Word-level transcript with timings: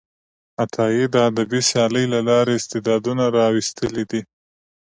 عطایي 0.63 1.03
د 1.13 1.15
ادبي 1.29 1.61
سیالۍ 1.69 2.05
له 2.13 2.19
لارې 2.29 2.53
استعدادونه 2.59 3.23
راویستلي 3.37 4.03
دي. 4.11 4.21